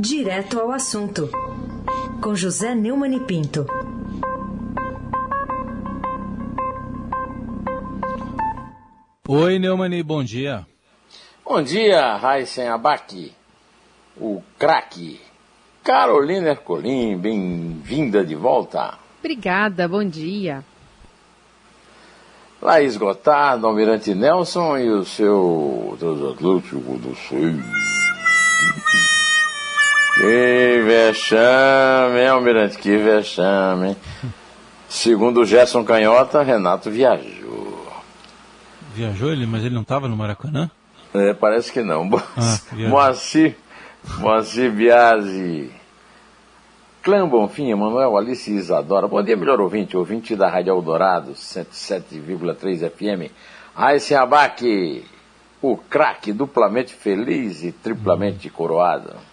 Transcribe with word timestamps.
Direto 0.00 0.60
ao 0.60 0.70
assunto, 0.70 1.28
com 2.22 2.32
José 2.32 2.72
Neumann 2.72 3.16
e 3.16 3.20
Pinto. 3.20 3.66
Oi, 9.26 9.58
Neumani, 9.58 10.00
bom 10.04 10.22
dia. 10.22 10.64
Bom 11.44 11.60
dia, 11.60 12.14
Raíssen 12.14 12.68
Abac, 12.68 13.32
o 14.16 14.40
craque. 14.56 15.20
Carolina 15.82 16.50
Ercolim, 16.50 17.18
bem-vinda 17.18 18.24
de 18.24 18.36
volta. 18.36 18.96
Obrigada, 19.18 19.88
bom 19.88 20.04
dia. 20.04 20.64
Laís 22.62 22.96
Gotardo, 22.96 23.66
Almirante 23.66 24.14
Nelson 24.14 24.78
e 24.78 24.90
o 24.90 25.04
seu 25.04 25.96
transatlântico 25.98 26.98
do 26.98 27.16
Sul. 27.16 27.87
Que 30.18 30.82
vexame, 30.84 32.20
hein, 32.20 32.26
Almirante, 32.26 32.76
que 32.76 32.96
vexame. 32.96 33.96
Segundo 34.88 35.42
o 35.42 35.46
Gerson 35.46 35.84
Canhota, 35.84 36.42
Renato 36.42 36.90
viajou. 36.90 37.86
Viajou 38.96 39.30
ele, 39.30 39.46
mas 39.46 39.64
ele 39.64 39.76
não 39.76 39.82
estava 39.82 40.08
no 40.08 40.16
Maracanã? 40.16 40.68
É, 41.14 41.32
parece 41.34 41.70
que 41.70 41.82
não. 41.82 42.10
Ah, 42.36 42.58
Moacir, 42.72 43.56
Moacir 44.18 44.72
Biasi. 44.72 45.70
Clã 47.00 47.28
Bonfim, 47.28 47.70
Emanuel 47.70 48.16
Alice 48.16 48.52
Isadora. 48.52 49.06
Bom 49.06 49.22
dia, 49.22 49.36
melhor 49.36 49.60
ouvinte, 49.60 49.96
ouvinte 49.96 50.34
da 50.34 50.50
Rádio 50.50 50.72
Eldorado, 50.72 51.30
107,3 51.34 52.90
FM. 52.90 53.32
Aysen 53.76 54.16
Abac, 54.16 55.04
o 55.62 55.76
craque, 55.76 56.32
duplamente 56.32 56.92
feliz 56.92 57.62
e 57.62 57.70
triplamente 57.70 58.50
coroado. 58.50 59.27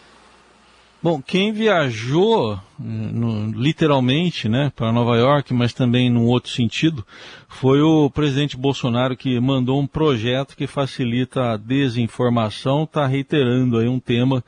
Bom, 1.01 1.21
quem 1.21 1.51
viajou 1.51 2.59
no, 2.79 3.51
literalmente 3.51 4.49
né, 4.49 4.71
para 4.75 4.91
Nova 4.91 5.15
York, 5.15 5.53
mas 5.53 5.71
também 5.71 6.09
num 6.09 6.25
outro 6.25 6.49
sentido, 6.49 7.05
foi 7.47 7.79
o 7.81 8.09
presidente 8.09 8.57
Bolsonaro 8.57 9.15
que 9.15 9.39
mandou 9.39 9.79
um 9.79 9.85
projeto 9.85 10.57
que 10.57 10.65
facilita 10.65 11.53
a 11.53 11.57
desinformação, 11.57 12.83
está 12.83 13.05
reiterando 13.05 13.77
aí 13.77 13.87
um 13.87 13.99
tema 13.99 14.43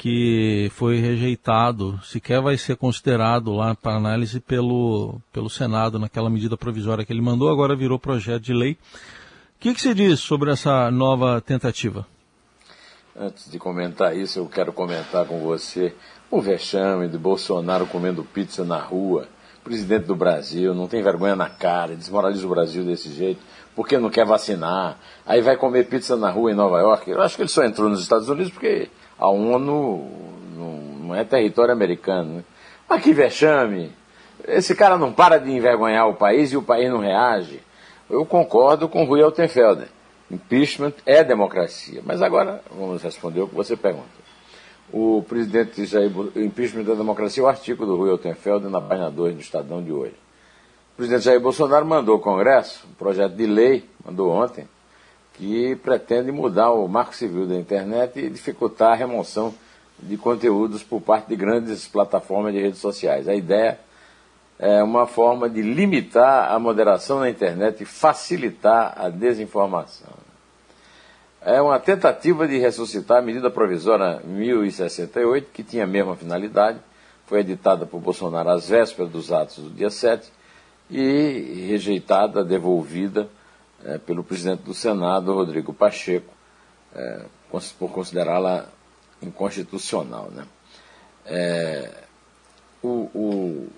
que 0.00 0.70
foi 0.74 0.98
rejeitado, 0.98 2.00
sequer 2.02 2.40
vai 2.40 2.56
ser 2.56 2.74
considerado 2.76 3.52
lá 3.52 3.74
para 3.74 3.96
análise 3.96 4.40
pelo, 4.40 5.20
pelo 5.30 5.50
Senado 5.50 5.98
naquela 5.98 6.30
medida 6.30 6.56
provisória 6.56 7.04
que 7.04 7.12
ele 7.12 7.20
mandou, 7.20 7.50
agora 7.50 7.76
virou 7.76 7.98
projeto 7.98 8.42
de 8.42 8.54
lei. 8.54 8.72
O 8.72 8.76
que, 9.60 9.74
que 9.74 9.80
se 9.82 9.92
diz 9.92 10.18
sobre 10.20 10.50
essa 10.50 10.90
nova 10.90 11.38
tentativa? 11.42 12.06
Antes 13.18 13.50
de 13.50 13.58
comentar 13.58 14.16
isso, 14.16 14.38
eu 14.38 14.46
quero 14.46 14.72
comentar 14.72 15.26
com 15.26 15.40
você 15.40 15.92
o 16.30 16.40
vexame 16.40 17.08
de 17.08 17.18
Bolsonaro 17.18 17.84
comendo 17.86 18.22
pizza 18.22 18.64
na 18.64 18.78
rua. 18.78 19.26
Presidente 19.64 20.06
do 20.06 20.14
Brasil, 20.14 20.74
não 20.74 20.86
tem 20.86 21.02
vergonha 21.02 21.34
na 21.34 21.48
cara, 21.48 21.96
desmoraliza 21.96 22.46
o 22.46 22.50
Brasil 22.50 22.84
desse 22.84 23.10
jeito, 23.10 23.40
porque 23.74 23.98
não 23.98 24.10
quer 24.10 24.24
vacinar. 24.24 24.96
Aí 25.26 25.40
vai 25.40 25.56
comer 25.56 25.88
pizza 25.88 26.16
na 26.16 26.30
rua 26.30 26.52
em 26.52 26.54
Nova 26.54 26.78
York. 26.78 27.10
Eu 27.10 27.20
acho 27.20 27.34
que 27.34 27.42
ele 27.42 27.48
só 27.48 27.64
entrou 27.64 27.88
nos 27.88 28.00
Estados 28.00 28.28
Unidos 28.28 28.52
porque 28.52 28.88
a 29.18 29.28
ONU 29.28 30.08
não 31.02 31.14
é 31.14 31.24
território 31.24 31.72
americano. 31.72 32.36
Né? 32.36 32.44
Mas 32.88 33.02
que 33.02 33.12
vexame! 33.12 33.92
Esse 34.46 34.74
cara 34.74 34.96
não 34.96 35.12
para 35.12 35.36
de 35.36 35.50
envergonhar 35.50 36.08
o 36.08 36.14
país 36.14 36.52
e 36.52 36.56
o 36.56 36.62
país 36.62 36.88
não 36.88 37.00
reage. 37.00 37.60
Eu 38.08 38.24
concordo 38.24 38.88
com 38.88 39.04
Rui 39.04 39.20
Altenfelder. 39.20 39.88
Impeachment 40.30 40.94
é 41.04 41.24
democracia. 41.24 42.00
Mas 42.04 42.22
agora 42.22 42.62
vamos 42.70 43.02
responder 43.02 43.40
o 43.40 43.48
que 43.48 43.54
você 43.54 43.76
pergunta. 43.76 44.20
O 44.92 45.24
presidente 45.28 45.84
Jair 45.84 46.10
impeachment 46.36 46.84
da 46.84 46.94
democracia, 46.94 47.42
o 47.42 47.46
artigo 47.46 47.86
do 47.86 47.96
Rui 47.96 48.10
Altenfeld 48.10 48.68
na 48.68 48.80
página 48.80 49.10
2 49.10 49.34
do 49.34 49.40
Estadão 49.40 49.82
de 49.82 49.92
hoje. 49.92 50.14
O 50.94 50.96
presidente 50.96 51.24
Jair 51.24 51.40
Bolsonaro 51.40 51.86
mandou 51.86 52.14
ao 52.14 52.20
Congresso 52.20 52.86
um 52.90 52.94
projeto 52.94 53.34
de 53.34 53.46
lei, 53.46 53.88
mandou 54.04 54.30
ontem, 54.30 54.68
que 55.34 55.76
pretende 55.76 56.32
mudar 56.32 56.72
o 56.72 56.86
marco 56.88 57.14
civil 57.14 57.46
da 57.46 57.54
internet 57.54 58.18
e 58.18 58.28
dificultar 58.28 58.92
a 58.92 58.96
remoção 58.96 59.54
de 59.98 60.16
conteúdos 60.16 60.82
por 60.82 61.00
parte 61.00 61.28
de 61.28 61.36
grandes 61.36 61.86
plataformas 61.86 62.52
de 62.52 62.60
redes 62.60 62.80
sociais. 62.80 63.28
A 63.28 63.34
ideia 63.34 63.78
é 64.62 64.82
uma 64.82 65.06
forma 65.06 65.48
de 65.48 65.62
limitar 65.62 66.52
a 66.52 66.58
moderação 66.58 67.18
na 67.18 67.30
internet 67.30 67.82
e 67.82 67.86
facilitar 67.86 68.92
a 68.94 69.08
desinformação. 69.08 70.12
É 71.40 71.62
uma 71.62 71.80
tentativa 71.80 72.46
de 72.46 72.58
ressuscitar 72.58 73.18
a 73.18 73.22
medida 73.22 73.50
provisória 73.50 74.20
1068, 74.22 75.48
que 75.50 75.62
tinha 75.62 75.84
a 75.84 75.86
mesma 75.86 76.14
finalidade, 76.14 76.78
foi 77.24 77.40
editada 77.40 77.86
por 77.86 78.00
Bolsonaro 78.00 78.50
às 78.50 78.68
vésperas 78.68 79.10
dos 79.10 79.32
atos 79.32 79.64
do 79.64 79.70
dia 79.70 79.88
7 79.88 80.30
e 80.90 81.66
rejeitada, 81.66 82.44
devolvida 82.44 83.30
é, 83.82 83.96
pelo 83.96 84.22
presidente 84.22 84.64
do 84.64 84.74
Senado, 84.74 85.32
Rodrigo 85.32 85.72
Pacheco, 85.72 86.34
é, 86.94 87.24
por 87.78 87.90
considerá-la 87.90 88.66
inconstitucional. 89.22 90.30
Né? 90.30 90.44
É, 91.24 91.90
o, 92.82 93.08
o, 93.14 93.68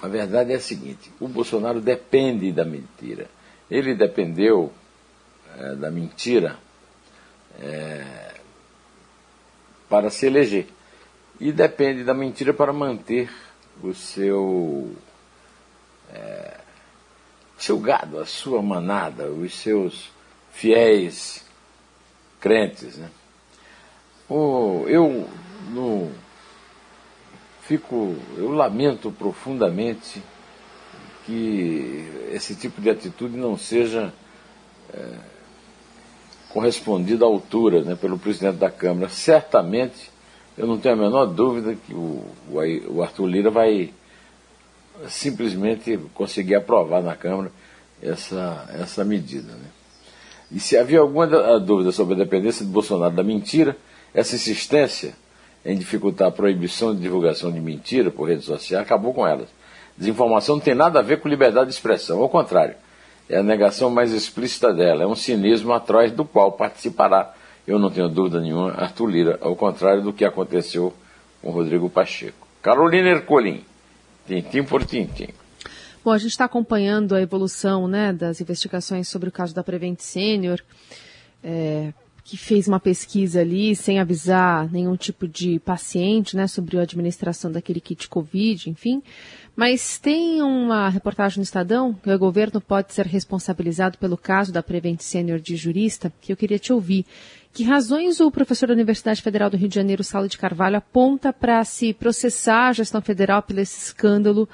a 0.00 0.08
verdade 0.08 0.52
é 0.52 0.56
a 0.56 0.60
seguinte: 0.60 1.12
o 1.20 1.28
Bolsonaro 1.28 1.80
depende 1.80 2.52
da 2.52 2.64
mentira. 2.64 3.28
Ele 3.70 3.94
dependeu 3.94 4.72
é, 5.56 5.74
da 5.74 5.90
mentira 5.90 6.58
é, 7.60 8.34
para 9.88 10.10
se 10.10 10.26
eleger. 10.26 10.66
E 11.40 11.52
depende 11.52 12.02
da 12.04 12.14
mentira 12.14 12.52
para 12.52 12.72
manter 12.72 13.30
o 13.82 13.94
seu, 13.94 14.92
é, 16.12 16.58
seu 17.56 17.78
gado, 17.78 18.18
a 18.18 18.26
sua 18.26 18.60
manada, 18.60 19.30
os 19.30 19.54
seus 19.54 20.10
fiéis 20.52 21.44
crentes. 22.40 22.96
Né? 22.96 23.08
O, 24.28 24.84
eu 24.88 25.28
no, 25.70 26.10
fico, 27.68 28.16
eu 28.38 28.50
lamento 28.50 29.12
profundamente 29.12 30.22
que 31.26 32.08
esse 32.32 32.54
tipo 32.54 32.80
de 32.80 32.88
atitude 32.88 33.36
não 33.36 33.58
seja 33.58 34.10
é, 34.90 35.06
correspondida 36.48 37.26
à 37.26 37.28
altura 37.28 37.82
né, 37.82 37.94
pelo 37.94 38.18
presidente 38.18 38.56
da 38.56 38.70
Câmara. 38.70 39.10
Certamente, 39.10 40.10
eu 40.56 40.66
não 40.66 40.78
tenho 40.78 40.94
a 40.94 40.98
menor 40.98 41.26
dúvida 41.26 41.74
que 41.74 41.92
o, 41.92 42.24
o 42.50 43.02
Arthur 43.02 43.26
Lira 43.26 43.50
vai 43.50 43.92
simplesmente 45.06 45.98
conseguir 46.14 46.54
aprovar 46.54 47.02
na 47.02 47.14
Câmara 47.14 47.52
essa, 48.02 48.66
essa 48.80 49.04
medida. 49.04 49.52
Né? 49.52 49.68
E 50.50 50.58
se 50.58 50.74
havia 50.74 51.00
alguma 51.00 51.26
dúvida 51.60 51.92
sobre 51.92 52.14
a 52.14 52.18
dependência 52.18 52.64
de 52.64 52.72
Bolsonaro 52.72 53.14
da 53.14 53.22
mentira, 53.22 53.76
essa 54.14 54.34
insistência 54.34 55.12
em 55.64 55.76
dificultar 55.76 56.28
a 56.28 56.32
proibição 56.32 56.94
de 56.94 57.00
divulgação 57.00 57.52
de 57.52 57.60
mentira 57.60 58.10
por 58.10 58.28
redes 58.28 58.44
sociais 58.44 58.82
acabou 58.82 59.12
com 59.12 59.26
elas. 59.26 59.48
Desinformação 59.96 60.56
não 60.56 60.62
tem 60.62 60.74
nada 60.74 60.98
a 60.98 61.02
ver 61.02 61.20
com 61.20 61.28
liberdade 61.28 61.68
de 61.68 61.74
expressão, 61.74 62.20
ao 62.20 62.28
contrário 62.28 62.74
é 63.28 63.36
a 63.36 63.42
negação 63.42 63.90
mais 63.90 64.12
explícita 64.12 64.72
dela. 64.72 65.02
É 65.02 65.06
um 65.06 65.14
cinismo 65.14 65.72
atroz 65.72 66.10
do 66.12 66.24
qual 66.24 66.52
participará, 66.52 67.34
eu 67.66 67.78
não 67.78 67.90
tenho 67.90 68.08
dúvida 68.08 68.40
nenhuma, 68.40 68.72
Arthur 68.72 69.06
Lira, 69.06 69.38
ao 69.42 69.54
contrário 69.54 70.02
do 70.02 70.12
que 70.12 70.24
aconteceu 70.24 70.94
com 71.42 71.50
Rodrigo 71.50 71.90
Pacheco. 71.90 72.48
Carolina 72.62 73.10
Ercolim, 73.10 73.62
tintim 74.26 74.64
por 74.64 74.84
tintim. 74.84 75.28
Bom, 76.02 76.12
a 76.12 76.18
gente 76.18 76.30
está 76.30 76.46
acompanhando 76.46 77.14
a 77.14 77.20
evolução 77.20 77.86
né, 77.86 78.12
das 78.12 78.40
investigações 78.40 79.08
sobre 79.08 79.28
o 79.28 79.32
caso 79.32 79.54
da 79.54 79.62
Prevent 79.62 80.00
Senior, 80.00 80.58
é, 81.44 81.92
que 82.28 82.36
fez 82.36 82.68
uma 82.68 82.78
pesquisa 82.78 83.40
ali 83.40 83.74
sem 83.74 83.98
avisar 83.98 84.70
nenhum 84.70 84.94
tipo 84.96 85.26
de 85.26 85.58
paciente 85.60 86.36
né, 86.36 86.46
sobre 86.46 86.78
a 86.78 86.82
administração 86.82 87.50
daquele 87.50 87.80
kit 87.80 88.06
Covid, 88.06 88.68
enfim. 88.68 89.02
Mas 89.56 89.98
tem 89.98 90.42
uma 90.42 90.90
reportagem 90.90 91.38
no 91.38 91.42
Estadão 91.42 91.94
que 91.94 92.10
o 92.10 92.18
governo 92.18 92.60
pode 92.60 92.92
ser 92.92 93.06
responsabilizado 93.06 93.96
pelo 93.96 94.18
caso 94.18 94.52
da 94.52 94.62
Prevent 94.62 95.00
Senior 95.00 95.40
de 95.40 95.56
jurista, 95.56 96.12
que 96.20 96.30
eu 96.30 96.36
queria 96.36 96.58
te 96.58 96.70
ouvir. 96.70 97.06
Que 97.50 97.64
razões 97.64 98.20
o 98.20 98.30
professor 98.30 98.66
da 98.66 98.74
Universidade 98.74 99.22
Federal 99.22 99.48
do 99.48 99.56
Rio 99.56 99.70
de 99.70 99.76
Janeiro, 99.76 100.04
Saulo 100.04 100.28
de 100.28 100.36
Carvalho, 100.36 100.76
aponta 100.76 101.32
para 101.32 101.64
se 101.64 101.94
processar 101.94 102.68
a 102.68 102.72
gestão 102.74 103.00
federal 103.00 103.42
pelo 103.42 103.60
esse 103.60 103.86
escândalo 103.86 104.46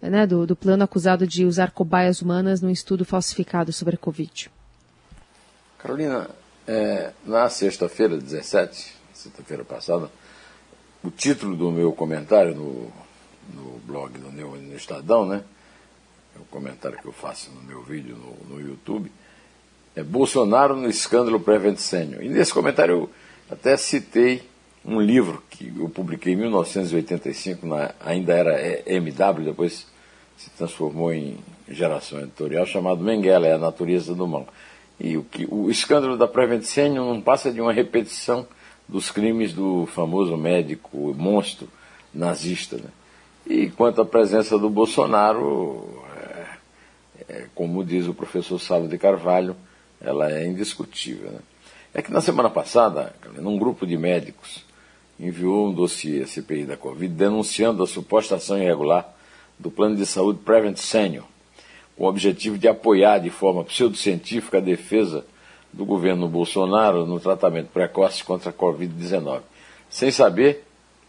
né, 0.00 0.28
do, 0.28 0.46
do 0.46 0.54
plano 0.54 0.84
acusado 0.84 1.26
de 1.26 1.44
usar 1.44 1.72
cobaias 1.72 2.22
humanas 2.22 2.62
num 2.62 2.70
estudo 2.70 3.04
falsificado 3.04 3.72
sobre 3.72 3.96
a 3.96 3.98
Covid? 3.98 4.48
Carolina, 5.76 6.28
é, 6.66 7.12
na 7.24 7.48
sexta-feira, 7.48 8.16
17, 8.16 8.94
sexta-feira 9.14 9.64
passada, 9.64 10.10
o 11.02 11.10
título 11.10 11.56
do 11.56 11.70
meu 11.70 11.92
comentário 11.92 12.54
no 12.54 12.92
no 13.54 13.78
blog 13.84 14.18
do 14.18 14.32
meu, 14.32 14.50
no 14.50 14.76
Estadão, 14.76 15.26
né? 15.26 15.42
É 16.34 16.38
o 16.38 16.44
comentário 16.44 16.98
que 16.98 17.06
eu 17.06 17.12
faço 17.12 17.50
no 17.50 17.62
meu 17.62 17.82
vídeo 17.82 18.16
no, 18.16 18.56
no 18.56 18.60
YouTube. 18.60 19.10
É 19.94 20.02
Bolsonaro 20.02 20.76
no 20.76 20.88
escândalo 20.88 21.40
Prevent 21.40 21.78
Senior. 21.78 22.22
E 22.22 22.28
nesse 22.28 22.52
comentário 22.52 22.94
eu 22.94 23.10
até 23.50 23.76
citei 23.76 24.42
um 24.84 25.00
livro 25.00 25.42
que 25.50 25.72
eu 25.76 25.88
publiquei 25.88 26.34
em 26.34 26.36
1985, 26.36 27.66
na, 27.66 27.92
ainda 28.00 28.34
era 28.34 28.82
MW, 28.86 29.44
depois 29.44 29.86
se 30.36 30.50
transformou 30.50 31.12
em 31.12 31.38
geração 31.68 32.20
editorial, 32.20 32.66
chamado 32.66 33.02
Mengele, 33.02 33.46
é 33.46 33.54
a 33.54 33.58
natureza 33.58 34.14
do 34.14 34.28
mal. 34.28 34.46
E 34.98 35.16
o, 35.16 35.24
que, 35.24 35.46
o 35.50 35.70
escândalo 35.70 36.16
da 36.16 36.26
Prevent 36.26 36.62
Senior 36.62 37.04
não 37.06 37.20
passa 37.20 37.52
de 37.52 37.60
uma 37.60 37.72
repetição 37.72 38.46
dos 38.88 39.10
crimes 39.10 39.52
do 39.52 39.86
famoso 39.86 40.36
médico 40.36 41.14
monstro 41.16 41.68
nazista. 42.14 42.76
Né? 42.76 42.90
E 43.46 43.70
quanto 43.70 44.00
à 44.00 44.04
presença 44.04 44.58
do 44.58 44.70
Bolsonaro, 44.70 46.02
é, 46.16 46.46
é, 47.28 47.46
como 47.54 47.84
diz 47.84 48.06
o 48.06 48.14
professor 48.14 48.58
Salo 48.58 48.88
de 48.88 48.96
Carvalho, 48.96 49.56
ela 50.00 50.30
é 50.32 50.46
indiscutível. 50.46 51.30
Né? 51.30 51.38
É 51.94 52.02
que 52.02 52.12
na 52.12 52.20
semana 52.20 52.50
passada, 52.50 53.14
num 53.36 53.58
grupo 53.58 53.86
de 53.86 53.96
médicos, 53.96 54.64
enviou 55.18 55.68
um 55.68 55.72
dossiê 55.72 56.22
à 56.22 56.26
CPI 56.26 56.64
da 56.64 56.76
Covid 56.76 57.12
denunciando 57.12 57.82
a 57.82 57.86
suposta 57.86 58.36
ação 58.36 58.58
irregular 58.58 59.14
do 59.58 59.70
Plano 59.70 59.96
de 59.96 60.04
Saúde 60.04 60.40
Prevent 60.44 60.76
Senior, 60.76 61.24
com 61.96 62.04
o 62.04 62.08
objetivo 62.08 62.58
de 62.58 62.68
apoiar 62.68 63.18
de 63.18 63.30
forma 63.30 63.64
pseudocientífica 63.64 64.58
a 64.58 64.60
defesa 64.60 65.24
do 65.72 65.84
governo 65.84 66.28
Bolsonaro 66.28 67.06
no 67.06 67.18
tratamento 67.18 67.68
precoce 67.68 68.22
contra 68.22 68.50
a 68.50 68.52
Covid-19. 68.52 69.40
Sem 69.88 70.10
saber, 70.10 70.64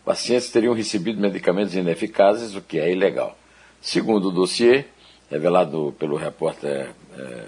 pacientes 0.06 0.50
teriam 0.50 0.74
recebido 0.74 1.20
medicamentos 1.20 1.76
ineficazes, 1.76 2.56
o 2.56 2.62
que 2.62 2.80
é 2.80 2.92
ilegal. 2.92 3.38
Segundo 3.82 4.30
o 4.30 4.32
dossiê, 4.32 4.86
revelado 5.30 5.94
pelo 6.00 6.16
repórter 6.16 6.90
é, 7.18 7.46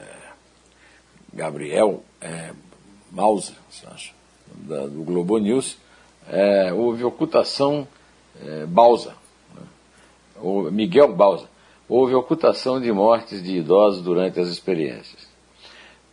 Gabriel 1.33 2.03
é, 2.21 2.51
Mauser, 3.11 3.55
da, 4.47 4.87
do 4.87 5.03
Globo 5.03 5.37
News, 5.37 5.77
é, 6.29 6.71
houve 6.73 7.03
ocultação 7.03 7.87
é, 8.45 8.65
Bausa, 8.65 9.15
né? 9.55 10.71
Miguel 10.71 11.13
Bausa, 11.13 11.47
houve 11.89 12.13
ocultação 12.13 12.79
de 12.79 12.91
mortes 12.91 13.41
de 13.41 13.57
idosos 13.57 14.03
durante 14.03 14.39
as 14.39 14.47
experiências. 14.47 15.27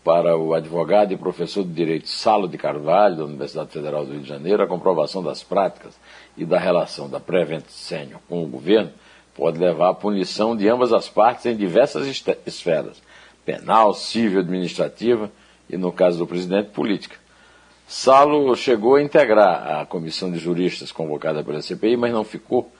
Para 0.02 0.36
o 0.36 0.54
advogado 0.54 1.12
e 1.12 1.16
professor 1.16 1.62
de 1.62 1.72
Direito 1.72 2.08
Salo 2.08 2.48
de 2.48 2.56
Carvalho, 2.56 3.16
da 3.16 3.24
Universidade 3.24 3.70
Federal 3.70 4.06
do 4.06 4.12
Rio 4.12 4.22
de 4.22 4.28
Janeiro, 4.28 4.62
a 4.62 4.66
comprovação 4.66 5.22
das 5.22 5.42
práticas 5.42 5.94
e 6.36 6.46
da 6.46 6.58
relação 6.58 7.10
da 7.10 7.20
Prevent 7.20 7.66
Senior 7.68 8.20
com 8.26 8.42
o 8.42 8.46
governo 8.46 8.90
pode 9.34 9.58
levar 9.58 9.90
à 9.90 9.94
punição 9.94 10.56
de 10.56 10.66
ambas 10.66 10.94
as 10.94 11.10
partes 11.10 11.44
em 11.44 11.54
diversas 11.54 12.24
esferas, 12.46 13.02
penal, 13.44 13.92
civil, 13.92 14.40
administrativa 14.40 15.30
e, 15.68 15.76
no 15.76 15.92
caso 15.92 16.18
do 16.18 16.26
presidente, 16.26 16.70
política. 16.70 17.16
Salo 17.86 18.56
chegou 18.56 18.94
a 18.94 19.02
integrar 19.02 19.80
a 19.80 19.86
comissão 19.86 20.30
de 20.32 20.38
juristas 20.38 20.90
convocada 20.90 21.44
pela 21.44 21.60
CPI, 21.60 21.96
mas 21.96 22.12
não 22.12 22.24
ficou 22.24 22.72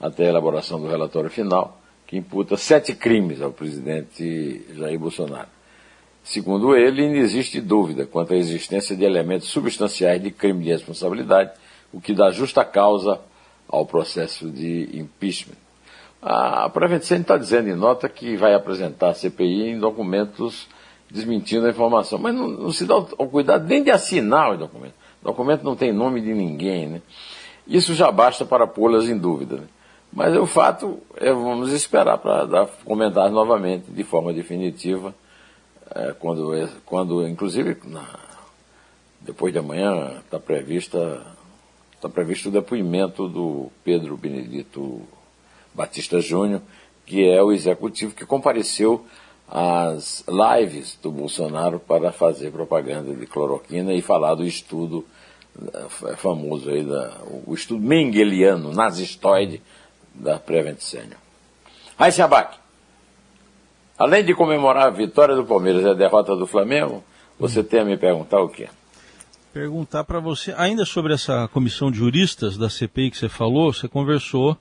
até 0.00 0.26
a 0.26 0.30
elaboração 0.30 0.80
do 0.80 0.88
relatório 0.88 1.28
final, 1.28 1.80
que 2.10 2.16
imputa 2.16 2.56
sete 2.56 2.92
crimes 2.92 3.40
ao 3.40 3.52
presidente 3.52 4.66
Jair 4.74 4.98
Bolsonaro. 4.98 5.46
Segundo 6.24 6.74
ele, 6.74 7.06
não 7.08 7.14
existe 7.14 7.60
dúvida 7.60 8.04
quanto 8.04 8.32
à 8.32 8.36
existência 8.36 8.96
de 8.96 9.04
elementos 9.04 9.46
substanciais 9.46 10.20
de 10.20 10.32
crime 10.32 10.64
de 10.64 10.70
responsabilidade, 10.70 11.52
o 11.92 12.00
que 12.00 12.12
dá 12.12 12.32
justa 12.32 12.64
causa 12.64 13.20
ao 13.68 13.86
processo 13.86 14.50
de 14.50 14.90
impeachment. 14.92 15.54
A 16.20 16.68
Prevent 16.70 17.08
está 17.08 17.36
dizendo 17.36 17.68
em 17.68 17.76
nota 17.76 18.08
que 18.08 18.36
vai 18.36 18.54
apresentar 18.54 19.10
a 19.10 19.14
CPI 19.14 19.70
em 19.70 19.78
documentos 19.78 20.66
desmentindo 21.08 21.66
a 21.66 21.70
informação. 21.70 22.18
Mas 22.18 22.34
não, 22.34 22.48
não 22.48 22.72
se 22.72 22.86
dá 22.86 22.96
o, 22.96 23.08
o, 23.18 23.28
cuidado 23.28 23.68
nem 23.68 23.84
de 23.84 23.92
assinar 23.92 24.52
o 24.52 24.58
documento. 24.58 24.94
O 25.22 25.26
documento 25.26 25.62
não 25.62 25.76
tem 25.76 25.92
nome 25.92 26.20
de 26.20 26.34
ninguém, 26.34 26.88
né? 26.88 27.02
Isso 27.68 27.94
já 27.94 28.10
basta 28.10 28.44
para 28.44 28.66
pô-las 28.66 29.08
em 29.08 29.16
dúvida. 29.16 29.58
Né? 29.58 29.66
Mas 30.12 30.36
o 30.36 30.46
fato 30.46 30.98
é, 31.16 31.32
vamos 31.32 31.72
esperar 31.72 32.18
para 32.18 32.44
dar 32.44 32.66
comentar 32.84 33.30
novamente, 33.30 33.90
de 33.90 34.02
forma 34.02 34.32
definitiva, 34.32 35.14
é, 35.94 36.12
quando, 36.18 36.54
é, 36.54 36.68
quando, 36.84 37.26
inclusive, 37.26 37.76
na, 37.84 38.06
depois 39.20 39.52
de 39.52 39.58
amanhã 39.58 40.20
está 40.24 40.38
prevista 40.38 41.24
está 42.00 42.08
previsto 42.08 42.48
o 42.48 42.52
depoimento 42.52 43.28
do 43.28 43.70
Pedro 43.84 44.16
Benedito 44.16 45.02
Batista 45.74 46.18
Júnior, 46.18 46.62
que 47.04 47.28
é 47.28 47.42
o 47.42 47.52
executivo 47.52 48.14
que 48.14 48.24
compareceu 48.24 49.04
as 49.46 50.24
lives 50.26 50.98
do 51.02 51.10
Bolsonaro 51.10 51.78
para 51.78 52.10
fazer 52.10 52.50
propaganda 52.52 53.12
de 53.12 53.26
cloroquina 53.26 53.92
e 53.92 54.00
falar 54.00 54.34
do 54.34 54.46
estudo 54.46 55.04
eh, 55.60 56.16
famoso 56.16 56.70
aí, 56.70 56.82
da, 56.84 57.18
o 57.46 57.52
estudo 57.52 57.82
mengeliano, 57.82 58.72
nazistoide, 58.72 59.60
da 60.14 60.38
Prevent 60.38 60.80
Senior. 60.80 61.18
Raíssa 61.98 62.24
Abac, 62.24 62.56
além 63.98 64.24
de 64.24 64.34
comemorar 64.34 64.86
a 64.86 64.90
vitória 64.90 65.34
do 65.34 65.44
Palmeiras 65.44 65.82
e 65.82 65.88
a 65.88 65.94
derrota 65.94 66.34
do 66.34 66.46
Flamengo, 66.46 67.04
você 67.38 67.62
tem 67.62 67.80
a 67.80 67.84
me 67.84 67.96
perguntar 67.96 68.40
o 68.40 68.48
quê? 68.48 68.68
Perguntar 69.52 70.04
para 70.04 70.20
você, 70.20 70.54
ainda 70.56 70.84
sobre 70.84 71.12
essa 71.12 71.48
comissão 71.48 71.90
de 71.90 71.98
juristas 71.98 72.56
da 72.56 72.70
CPI 72.70 73.10
que 73.10 73.16
você 73.16 73.28
falou, 73.28 73.72
você 73.72 73.88
conversou 73.88 74.56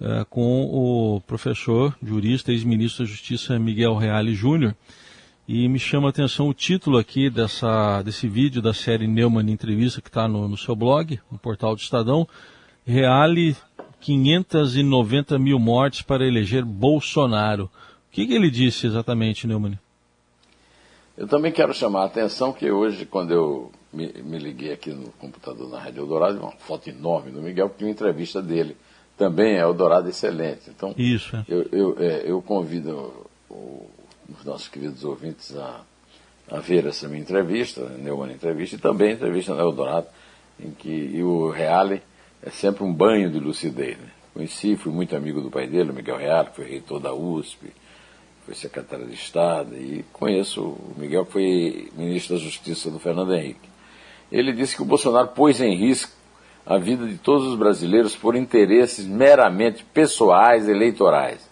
é, 0.00 0.24
com 0.28 0.64
o 0.64 1.20
professor, 1.26 1.94
jurista, 2.02 2.52
ex-ministro 2.52 3.04
da 3.04 3.10
Justiça 3.10 3.58
Miguel 3.58 3.96
Reale 3.96 4.34
Júnior. 4.34 4.74
E 5.46 5.68
me 5.68 5.78
chama 5.78 6.06
a 6.06 6.10
atenção 6.10 6.48
o 6.48 6.54
título 6.54 6.96
aqui 6.96 7.28
dessa, 7.28 8.02
desse 8.02 8.28
vídeo 8.28 8.62
da 8.62 8.72
série 8.72 9.06
Neumann 9.06 9.50
Entrevista, 9.50 10.00
que 10.00 10.08
está 10.08 10.28
no, 10.28 10.46
no, 10.46 10.56
seu 10.56 10.76
blog, 10.76 11.20
no 11.30 11.38
portal 11.38 11.74
do 11.74 11.80
Estadão. 11.80 12.26
Reale 12.86 13.56
590 14.00 15.38
mil 15.38 15.58
mortes 15.58 16.02
para 16.02 16.26
eleger 16.26 16.64
Bolsonaro. 16.64 17.64
O 17.64 18.12
que, 18.12 18.26
que 18.26 18.34
ele 18.34 18.50
disse 18.50 18.86
exatamente, 18.86 19.46
Neumann? 19.46 19.78
Eu 21.16 21.28
também 21.28 21.52
quero 21.52 21.74
chamar 21.74 22.02
a 22.02 22.06
atenção 22.06 22.52
que 22.52 22.70
hoje, 22.70 23.04
quando 23.04 23.32
eu 23.32 23.72
me, 23.92 24.10
me 24.22 24.38
liguei 24.38 24.72
aqui 24.72 24.90
no 24.90 25.10
computador 25.12 25.68
na 25.68 25.78
Rádio 25.78 26.00
Eldorado, 26.00 26.40
uma 26.40 26.52
foto 26.52 26.88
enorme 26.88 27.30
do 27.30 27.42
Miguel, 27.42 27.68
que 27.70 27.84
uma 27.84 27.90
entrevista 27.90 28.40
dele 28.40 28.76
também 29.18 29.56
é 29.56 29.60
Eldorado 29.60 30.08
Excelente. 30.08 30.70
Então, 30.70 30.94
Isso. 30.96 31.36
É. 31.36 31.44
Eu, 31.46 31.68
eu, 31.70 31.96
é, 32.00 32.22
eu 32.24 32.40
convido 32.40 33.12
o, 33.50 33.86
os 34.30 34.44
nossos 34.44 34.68
queridos 34.68 35.04
ouvintes 35.04 35.54
a, 35.56 35.82
a 36.50 36.58
ver 36.58 36.86
essa 36.86 37.06
minha 37.06 37.20
entrevista, 37.20 37.82
Neumann 37.98 38.32
Entrevista, 38.32 38.76
e 38.76 38.78
também 38.78 39.10
a 39.10 39.12
entrevista 39.12 39.54
no 39.54 39.60
Eldorado, 39.60 40.06
em 40.58 40.70
que 40.70 41.22
o 41.22 41.50
Reale 41.50 42.02
é 42.42 42.50
sempre 42.50 42.84
um 42.84 42.92
banho 42.92 43.30
de 43.30 43.38
lucidez. 43.38 43.98
Né? 43.98 44.08
Conheci, 44.32 44.76
fui 44.76 44.92
muito 44.92 45.14
amigo 45.14 45.40
do 45.40 45.50
pai 45.50 45.66
dele, 45.66 45.92
Miguel 45.92 46.16
Reale, 46.16 46.48
que 46.48 46.56
foi 46.56 46.66
reitor 46.66 47.00
da 47.00 47.12
USP, 47.12 47.72
foi 48.46 48.54
secretário 48.54 49.06
de 49.06 49.14
Estado, 49.14 49.76
e 49.76 50.04
conheço 50.12 50.62
o 50.62 50.94
Miguel, 50.96 51.26
que 51.26 51.32
foi 51.32 51.88
ministro 51.96 52.36
da 52.36 52.42
Justiça 52.42 52.90
do 52.90 52.98
Fernando 52.98 53.34
Henrique. 53.34 53.68
Ele 54.30 54.52
disse 54.52 54.76
que 54.76 54.82
o 54.82 54.86
Bolsonaro 54.86 55.28
pôs 55.28 55.60
em 55.60 55.74
risco 55.74 56.12
a 56.64 56.78
vida 56.78 57.06
de 57.06 57.18
todos 57.18 57.46
os 57.48 57.56
brasileiros 57.56 58.14
por 58.14 58.36
interesses 58.36 59.04
meramente 59.04 59.84
pessoais 59.92 60.68
eleitorais. 60.68 61.48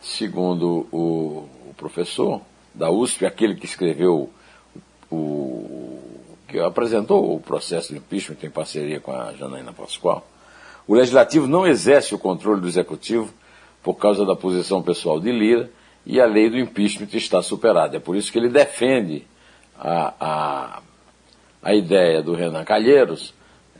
Segundo 0.00 0.86
o 0.92 1.48
professor 1.76 2.42
da 2.74 2.90
USP, 2.90 3.24
aquele 3.24 3.54
que 3.54 3.64
escreveu 3.64 4.30
o, 5.10 5.16
que 6.48 6.58
apresentou 6.58 7.34
o 7.34 7.38
processo 7.38 7.92
de 7.92 7.98
impeachment 7.98 8.38
em 8.42 8.50
parceria 8.50 8.98
com 8.98 9.12
a 9.12 9.32
Janaína 9.34 9.72
Pascoal, 9.72 10.26
o 10.86 10.94
legislativo 10.94 11.46
não 11.46 11.66
exerce 11.66 12.14
o 12.14 12.18
controle 12.18 12.60
do 12.60 12.66
executivo 12.66 13.32
por 13.82 13.94
causa 13.94 14.24
da 14.24 14.34
posição 14.34 14.82
pessoal 14.82 15.20
de 15.20 15.30
Lira 15.30 15.70
e 16.06 16.18
a 16.18 16.24
lei 16.24 16.48
do 16.48 16.58
impeachment 16.58 17.08
está 17.12 17.42
superada. 17.42 17.98
É 17.98 18.00
por 18.00 18.16
isso 18.16 18.32
que 18.32 18.38
ele 18.38 18.48
defende 18.48 19.26
a, 19.78 20.14
a, 20.18 20.82
a 21.62 21.74
ideia 21.74 22.22
do 22.22 22.34
Renan 22.34 22.64
Calheiros 22.64 23.34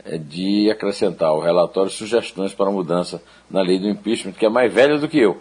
é 0.05 0.17
de 0.17 0.69
acrescentar 0.69 1.29
ao 1.29 1.39
relatório 1.39 1.91
sugestões 1.91 2.53
para 2.53 2.69
mudança 2.69 3.21
na 3.49 3.61
lei 3.61 3.79
do 3.79 3.89
impeachment, 3.89 4.33
que 4.33 4.45
é 4.45 4.49
mais 4.49 4.71
velha 4.71 4.97
do 4.97 5.07
que 5.07 5.17
eu. 5.17 5.37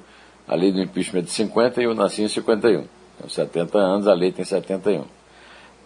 A 0.46 0.54
lei 0.54 0.72
do 0.72 0.80
impeachment 0.80 1.20
é 1.20 1.22
de 1.22 1.30
50 1.30 1.80
e 1.80 1.84
eu 1.84 1.94
nasci 1.94 2.22
em 2.22 2.28
51. 2.28 2.86
Tenho 3.18 3.30
70 3.30 3.78
anos, 3.78 4.08
a 4.08 4.14
lei 4.14 4.32
tem 4.32 4.44
71. 4.44 5.17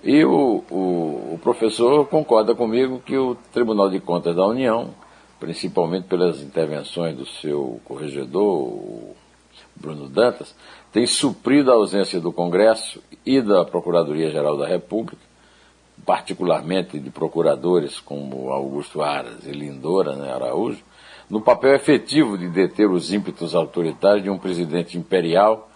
E 0.05 0.25
o, 0.25 0.65
o, 0.71 1.35
o 1.35 1.41
professor 1.43 2.07
concorda 2.07 2.55
comigo 2.55 3.01
que 3.05 3.17
o 3.17 3.37
Tribunal 3.53 3.89
de 3.89 4.01
Contas 4.01 4.35
da 4.35 4.47
União, 4.47 4.95
principalmente 5.39 6.09
pelas 6.09 6.41
intervenções 6.41 7.17
do 7.17 7.25
seu 7.27 7.81
corregedor, 7.85 9.15
Bruno 9.77 10.09
Dantas, 10.09 10.55
tem 10.93 11.07
suprido 11.07 11.71
a 11.71 11.75
ausência 11.75 12.21
do 12.21 12.33
Congresso 12.33 13.03
e 13.25 13.41
da 13.41 13.65
Procuradoria-Geral 13.65 14.57
da 14.57 14.67
República 14.67 15.33
particularmente 16.05 16.99
de 16.99 17.11
procuradores 17.11 18.01
como 18.01 18.51
Augusto 18.51 19.03
Aras 19.03 19.47
e 19.47 19.53
Lindora 19.53 20.17
né, 20.17 20.33
Araújo, 20.33 20.83
no 21.31 21.41
papel 21.41 21.75
efetivo 21.75 22.37
de 22.37 22.49
deter 22.49 22.91
os 22.91 23.13
ímpetos 23.13 23.55
autoritários 23.55 24.25
de 24.25 24.31
um 24.31 24.39
presidente 24.39 24.99
imperial, 24.99 25.71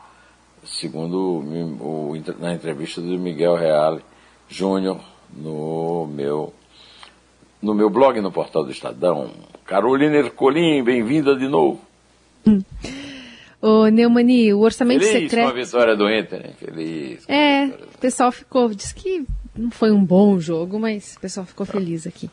segundo 0.64 1.38
o, 1.80 2.12
na 2.38 2.52
entrevista 2.52 3.00
do 3.00 3.18
Miguel 3.18 3.54
Reale 3.54 4.02
Júnior 4.48 5.00
no 5.34 6.06
meu 6.06 6.52
no 7.62 7.74
meu 7.74 7.90
blog 7.90 8.20
no 8.20 8.30
portal 8.30 8.64
do 8.64 8.70
Estadão. 8.70 9.30
Carolina 9.64 10.16
Ercolim, 10.16 10.82
bem-vinda 10.84 11.34
de 11.34 11.48
novo. 11.48 11.80
Hum. 12.46 12.62
Ô, 13.60 13.86
Neumani, 13.88 14.52
o 14.54 14.60
orçamento 14.60 15.04
Feliz 15.04 15.30
secreto. 15.30 15.44
com 15.44 15.50
a 15.50 15.64
vitória 15.64 15.96
do 15.96 16.08
Inter, 16.08 16.40
né? 16.40 16.50
Feliz. 16.58 17.28
É, 17.28 17.64
o 17.66 17.98
pessoal 17.98 18.30
ficou. 18.30 18.68
Diz 18.68 18.92
que 18.92 19.26
não 19.56 19.70
foi 19.70 19.90
um 19.90 20.04
bom 20.04 20.38
jogo, 20.38 20.78
mas 20.78 21.16
o 21.16 21.20
pessoal 21.20 21.44
ficou 21.44 21.66
feliz 21.66 22.06
aqui. 22.06 22.30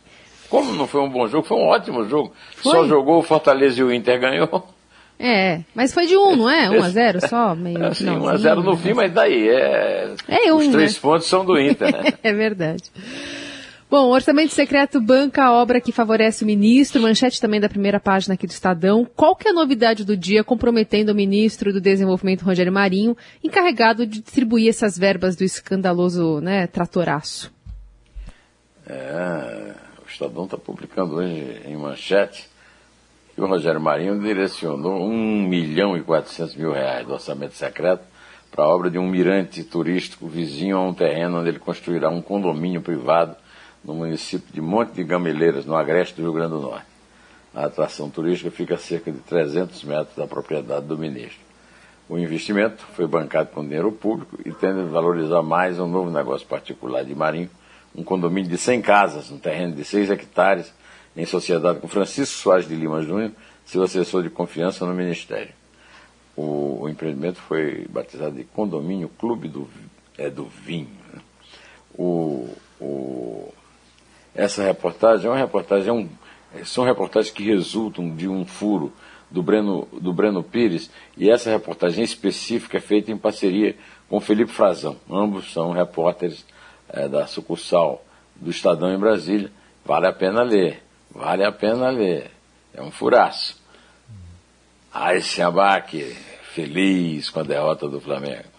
Como 0.50 0.74
não 0.74 0.86
foi 0.86 1.02
um 1.02 1.10
bom 1.10 1.28
jogo? 1.28 1.48
Foi 1.48 1.58
um 1.58 1.66
ótimo 1.66 2.08
jogo. 2.08 2.32
Foi? 2.58 2.72
Só 2.72 2.86
jogou 2.86 3.20
o 3.20 3.24
Fortaleza 3.24 3.80
e 3.80 3.84
o 3.84 3.92
Inter 3.92 4.20
ganhou. 4.20 4.68
É, 5.20 5.62
mas 5.74 5.94
foi 5.94 6.06
de 6.06 6.18
um, 6.18 6.36
não 6.36 6.50
é? 6.50 6.70
1 6.70 6.74
um 6.74 6.84
a 6.84 6.90
0 6.90 7.28
só? 7.28 7.56
Meio 7.56 7.84
é, 7.84 7.94
sim, 7.96 8.10
1 8.10 8.28
a 8.28 8.38
0 8.38 8.64
no 8.64 8.76
fim, 8.76 8.94
mas 8.94 9.14
daí 9.14 9.48
é. 9.48 10.14
é 10.28 10.54
um, 10.54 10.58
Os 10.58 10.68
três 10.68 10.96
né? 10.96 11.00
pontos 11.02 11.28
são 11.28 11.46
do 11.46 11.58
Inter, 11.60 11.92
né? 11.92 12.14
é 12.24 12.34
verdade. 12.34 12.84
Bom, 13.94 14.10
orçamento 14.10 14.52
secreto 14.52 15.00
banca 15.00 15.44
a 15.44 15.54
obra 15.54 15.80
que 15.80 15.92
favorece 15.92 16.44
o 16.44 16.48
ministro, 16.48 17.00
manchete 17.00 17.40
também 17.40 17.60
da 17.60 17.70
primeira 17.70 18.00
página 18.00 18.34
aqui 18.34 18.48
do 18.48 18.50
Estadão. 18.50 19.06
Qual 19.16 19.36
que 19.36 19.48
é 19.48 19.52
a 19.52 19.54
novidade 19.54 20.04
do 20.04 20.18
dia 20.18 20.44
comprometendo 20.44 21.10
o 21.10 21.16
ministro 21.16 21.72
do 21.72 21.80
Desenvolvimento, 21.80 22.42
Rogério 22.42 22.74
Marinho, 22.74 23.16
encarregado 23.44 24.08
de 24.08 24.20
distribuir 24.20 24.68
essas 24.68 24.98
verbas 24.98 25.36
do 25.36 25.44
escandaloso 25.44 26.42
né, 26.42 26.66
tratoraço? 26.66 27.54
É, 28.88 29.76
o 30.04 30.10
Estadão 30.10 30.46
está 30.46 30.58
publicando 30.58 31.18
hoje 31.18 31.62
em 31.64 31.78
manchete 31.78 32.50
que 33.34 33.42
o 33.42 33.48
Rogério 33.48 33.82
Marinho 33.82 34.20
direcionou 34.20 35.02
1 35.04 35.48
milhão 35.48 35.98
e 35.98 36.02
400 36.02 36.56
mil 36.56 36.72
reais 36.72 37.06
do 37.06 37.14
orçamento 37.14 37.56
secreto 37.56 38.04
para 38.52 38.66
a 38.66 38.68
obra 38.68 38.92
de 38.92 39.00
um 39.00 39.08
mirante 39.08 39.64
turístico 39.64 40.28
vizinho 40.28 40.78
a 40.78 40.82
um 40.82 40.94
terreno 40.94 41.40
onde 41.40 41.50
ele 41.50 41.60
construirá 41.60 42.10
um 42.10 42.22
condomínio 42.22 42.82
privado 42.82 43.36
no 43.84 43.96
município 43.96 44.54
de 44.54 44.62
Monte 44.62 44.94
de 44.94 45.04
Gameleiras, 45.04 45.66
no 45.66 45.76
agreste 45.76 46.16
do 46.16 46.22
Rio 46.22 46.34
Grande 46.34 46.52
do 46.52 46.60
Norte. 46.62 46.86
A 47.54 47.66
atração 47.66 48.10
turística 48.10 48.50
fica 48.52 48.76
a 48.76 48.78
cerca 48.78 49.12
de 49.12 49.20
300 49.20 49.84
metros 49.84 50.16
da 50.16 50.28
propriedade 50.28 50.86
do 50.86 50.98
ministro. 50.98 51.42
O 52.08 52.18
investimento 52.18 52.86
foi 52.94 53.08
bancado 53.08 53.50
com 53.50 53.64
dinheiro 53.64 53.92
público 53.92 54.38
e 54.46 54.52
tende 54.52 54.82
a 54.82 54.86
valorizar 54.86 55.42
mais 55.42 55.80
um 55.80 55.88
novo 55.88 56.12
negócio 56.12 56.46
particular 56.48 57.04
de 57.04 57.16
Marinho, 57.16 57.50
um 57.96 58.04
condomínio 58.04 58.50
de 58.50 58.58
100 58.58 58.82
casas, 58.82 59.32
um 59.32 59.38
terreno 59.38 59.74
de 59.74 59.84
6 59.84 60.12
hectares, 60.12 60.74
em 61.16 61.26
sociedade 61.26 61.80
com 61.80 61.88
Francisco 61.88 62.38
Soares 62.38 62.68
de 62.68 62.76
Lima 62.76 63.02
Júnior, 63.02 63.32
seu 63.66 63.84
assessor 63.84 64.24
de 64.24 64.30
confiança 64.30 64.86
no 64.86 64.94
Ministério. 64.94 65.54
O, 66.36 66.82
o 66.82 66.90
empreendimento 66.90 67.40
foi 67.40 67.86
batizado 67.90 68.36
de 68.36 68.44
Condomínio 68.44 69.10
Clube 69.20 69.48
do, 69.48 69.70
é, 70.18 70.30
do 70.30 70.46
Vinho. 70.46 70.90
Né? 71.14 71.22
O, 71.96 72.50
o, 72.82 73.54
essa 74.34 74.64
reportagem 74.64 75.28
é 75.28 75.30
uma 75.30 75.38
reportagem, 75.38 75.90
é 75.90 75.94
um, 75.94 76.10
são 76.66 76.84
reportagens 76.84 77.32
que 77.32 77.44
resultam 77.44 78.16
de 78.16 78.28
um 78.28 78.46
furo 78.46 78.92
do 79.30 79.42
Breno, 79.42 79.88
do 79.92 80.14
Breno 80.14 80.44
Pires, 80.44 80.92
e 81.18 81.30
essa 81.30 81.50
reportagem 81.50 82.04
específica 82.04 82.78
é 82.78 82.82
feita 82.82 83.12
em 83.12 83.18
parceria 83.18 83.76
com 84.08 84.20
Felipe 84.20 84.52
Frazão. 84.52 84.96
Ambos 85.10 85.52
são 85.52 85.72
repórteres 85.72 86.46
é, 86.88 87.08
da 87.08 87.26
sucursal 87.26 88.06
do 88.36 88.52
Estadão 88.52 88.94
em 88.94 89.00
Brasília. 89.00 89.52
Vale 89.84 90.08
a 90.08 90.14
pena 90.14 90.44
ler, 90.44 90.83
vale 91.14 91.44
a 91.44 91.52
pena 91.52 91.90
ler. 91.90 92.32
É 92.74 92.82
um 92.82 92.92
furaço. 92.92 93.62
Eisenbach, 94.96 95.98
feliz 96.54 97.30
com 97.30 97.40
a 97.40 97.44
derrota 97.44 97.88
do 97.88 98.00
Flamengo. 98.00 98.54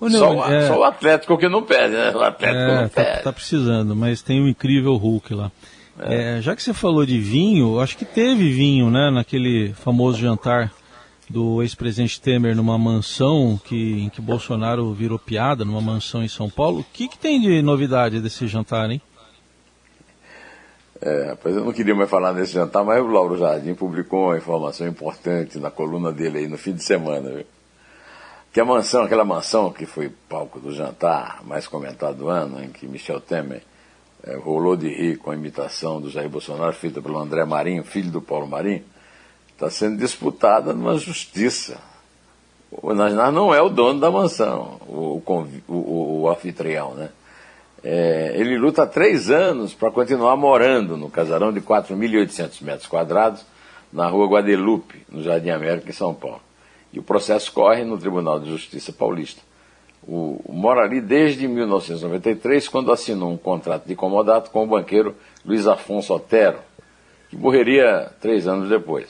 Não, 0.00 0.10
só, 0.10 0.50
é... 0.50 0.66
só, 0.66 0.78
o 0.78 0.84
Atlético 0.84 1.36
que 1.36 1.48
não 1.48 1.62
perde, 1.62 1.94
né? 1.94 2.10
O 2.14 2.22
Atlético 2.22 2.58
é, 2.58 2.80
não 2.80 2.88
tá, 2.88 3.04
perde. 3.04 3.22
Tá 3.22 3.32
precisando, 3.32 3.94
mas 3.94 4.22
tem 4.22 4.40
o 4.40 4.44
um 4.44 4.48
incrível 4.48 4.96
Hulk 4.96 5.34
lá. 5.34 5.52
É. 5.98 6.38
É, 6.38 6.42
já 6.42 6.56
que 6.56 6.62
você 6.62 6.72
falou 6.72 7.04
de 7.04 7.18
vinho, 7.18 7.78
acho 7.78 7.98
que 7.98 8.06
teve 8.06 8.50
vinho, 8.50 8.90
né, 8.90 9.10
naquele 9.10 9.74
famoso 9.74 10.18
jantar 10.18 10.72
do 11.28 11.62
ex-presidente 11.62 12.20
Temer 12.20 12.56
numa 12.56 12.78
mansão 12.78 13.60
que, 13.64 14.00
em 14.00 14.08
que 14.08 14.20
Bolsonaro 14.20 14.92
virou 14.94 15.18
piada, 15.18 15.64
numa 15.64 15.80
mansão 15.80 16.24
em 16.24 16.28
São 16.28 16.48
Paulo. 16.48 16.80
O 16.80 16.86
que, 16.92 17.06
que 17.06 17.18
tem 17.18 17.40
de 17.40 17.60
novidade 17.60 18.20
desse 18.20 18.48
jantar, 18.48 18.90
hein? 18.90 19.00
É, 21.02 21.30
rapaz, 21.30 21.56
eu 21.56 21.64
não 21.64 21.72
queria 21.72 21.94
mais 21.94 22.10
falar 22.10 22.34
nesse 22.34 22.52
jantar, 22.52 22.84
mas 22.84 23.00
o 23.02 23.06
Lauro 23.06 23.38
Jardim 23.38 23.74
publicou 23.74 24.26
uma 24.26 24.36
informação 24.36 24.86
importante 24.86 25.58
na 25.58 25.70
coluna 25.70 26.12
dele 26.12 26.40
aí 26.40 26.46
no 26.46 26.58
fim 26.58 26.74
de 26.74 26.84
semana, 26.84 27.30
viu? 27.30 27.46
Que 28.52 28.60
a 28.60 28.64
mansão, 28.66 29.04
aquela 29.04 29.24
mansão 29.24 29.72
que 29.72 29.86
foi 29.86 30.10
palco 30.28 30.60
do 30.60 30.74
jantar 30.74 31.42
mais 31.44 31.66
comentado 31.66 32.16
do 32.16 32.28
ano, 32.28 32.62
em 32.62 32.68
que 32.68 32.86
Michel 32.86 33.18
Temer 33.18 33.62
é, 34.22 34.36
rolou 34.36 34.76
de 34.76 34.88
rir 34.88 35.16
com 35.16 35.30
a 35.30 35.34
imitação 35.34 36.02
do 36.02 36.10
Jair 36.10 36.28
Bolsonaro 36.28 36.72
feita 36.74 37.00
pelo 37.00 37.18
André 37.18 37.46
Marinho, 37.46 37.82
filho 37.82 38.10
do 38.10 38.20
Paulo 38.20 38.46
Marinho, 38.46 38.84
está 39.54 39.70
sendo 39.70 39.96
disputada 39.96 40.74
numa 40.74 40.98
justiça. 40.98 41.78
O 42.70 42.92
Nasnar 42.92 43.32
não 43.32 43.54
é 43.54 43.62
o 43.62 43.70
dono 43.70 44.00
da 44.00 44.10
mansão, 44.10 44.78
o, 44.86 45.22
o, 45.24 45.46
o, 45.66 46.20
o 46.22 46.28
anfitrião, 46.28 46.94
né? 46.94 47.08
É, 47.82 48.32
ele 48.36 48.58
luta 48.58 48.82
há 48.82 48.86
três 48.86 49.30
anos 49.30 49.72
para 49.72 49.90
continuar 49.90 50.36
morando 50.36 50.96
no 50.96 51.08
casarão 51.08 51.52
de 51.52 51.60
4.800 51.60 52.62
metros 52.62 52.86
quadrados, 52.86 53.44
na 53.92 54.06
rua 54.06 54.26
Guadalupe, 54.26 55.02
no 55.10 55.22
Jardim 55.22 55.50
América, 55.50 55.90
em 55.90 55.92
São 55.92 56.14
Paulo. 56.14 56.40
E 56.92 56.98
o 56.98 57.02
processo 57.02 57.50
corre 57.52 57.84
no 57.84 57.98
Tribunal 57.98 58.38
de 58.38 58.50
Justiça 58.50 58.92
Paulista. 58.92 59.40
O, 60.06 60.40
o, 60.44 60.52
mora 60.52 60.82
ali 60.82 61.00
desde 61.00 61.48
1993, 61.48 62.68
quando 62.68 62.92
assinou 62.92 63.32
um 63.32 63.36
contrato 63.36 63.86
de 63.86 63.94
comodato 63.94 64.50
com 64.50 64.64
o 64.64 64.66
banqueiro 64.66 65.14
Luiz 65.44 65.66
Afonso 65.66 66.14
Otero, 66.14 66.58
que 67.28 67.36
morreria 67.36 68.10
três 68.20 68.46
anos 68.46 68.68
depois. 68.68 69.08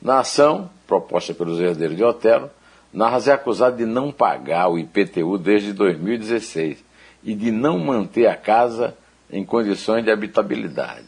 Na 0.00 0.20
ação, 0.20 0.70
proposta 0.86 1.32
pelos 1.34 1.60
herdeiros 1.60 1.96
de 1.96 2.04
Otero, 2.04 2.50
Narras 2.92 3.28
é 3.28 3.32
acusado 3.32 3.76
de 3.76 3.84
não 3.84 4.10
pagar 4.10 4.68
o 4.68 4.78
IPTU 4.78 5.36
desde 5.36 5.74
2016 5.74 6.85
e 7.22 7.34
de 7.34 7.50
não 7.50 7.78
manter 7.78 8.26
a 8.26 8.36
casa 8.36 8.96
em 9.30 9.44
condições 9.44 10.04
de 10.04 10.10
habitabilidade. 10.10 11.04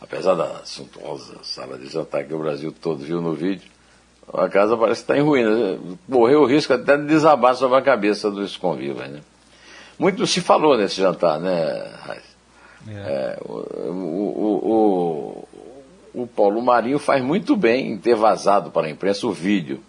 Apesar 0.00 0.34
da 0.34 0.64
suntuosa 0.64 1.36
sala 1.42 1.78
de 1.78 1.88
jantar 1.88 2.24
que 2.24 2.34
o 2.34 2.38
Brasil 2.38 2.72
todo 2.72 3.04
viu 3.04 3.20
no 3.20 3.34
vídeo, 3.34 3.70
a 4.32 4.48
casa 4.48 4.76
parece 4.76 5.04
que 5.04 5.12
está 5.12 5.16
em 5.16 5.24
ruínas. 5.24 5.78
Morreu 6.08 6.42
o 6.42 6.46
risco 6.46 6.72
até 6.72 6.96
de 6.96 7.06
desabar 7.06 7.54
sobre 7.54 7.78
a 7.78 7.82
cabeça 7.82 8.30
dos 8.30 8.56
convivas. 8.56 9.08
Né? 9.08 9.20
Muito 9.98 10.26
se 10.26 10.40
falou 10.40 10.76
nesse 10.76 10.96
jantar, 10.96 11.38
né, 11.38 11.90
Raiz? 12.00 12.32
É. 12.88 12.92
É, 12.92 13.38
o, 13.44 13.52
o, 13.92 15.48
o, 16.14 16.22
o, 16.22 16.26
Paulo 16.26 16.60
Marinho 16.60 16.98
faz 16.98 17.22
muito 17.22 17.54
bem 17.54 17.92
em 17.92 17.98
ter 17.98 18.16
vazado 18.16 18.70
para 18.70 18.88
a 18.88 18.90
imprensa 18.90 19.26
o 19.26 19.32
vídeo 19.32 19.80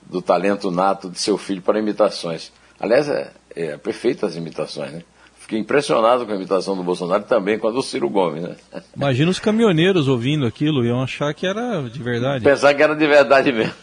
do 0.00 0.22
talento 0.22 0.70
nato 0.70 1.10
de 1.10 1.20
seu 1.20 1.36
filho 1.36 1.60
para 1.60 1.78
imitações. 1.78 2.50
Aliás, 2.78 3.08
é, 3.10 3.30
é 3.54 3.76
perfeita 3.76 4.26
as 4.26 4.36
imitações, 4.36 4.92
né? 4.92 5.02
Fiquei 5.38 5.58
impressionado 5.58 6.24
com 6.24 6.32
a 6.32 6.36
imitação 6.36 6.76
do 6.76 6.82
Bolsonaro 6.84 7.24
também 7.24 7.58
com 7.58 7.66
a 7.66 7.72
do 7.72 7.82
Ciro 7.82 8.08
Gomes, 8.08 8.42
né? 8.42 8.56
Imagina 8.94 9.30
os 9.30 9.40
caminhoneiros 9.40 10.06
ouvindo 10.06 10.46
aquilo, 10.46 10.84
iam 10.84 11.02
achar 11.02 11.34
que 11.34 11.46
era 11.46 11.82
de 11.82 12.00
verdade. 12.00 12.44
Pensar 12.44 12.72
que 12.72 12.82
era 12.82 12.94
de 12.94 13.06
verdade 13.06 13.50
mesmo. 13.50 13.74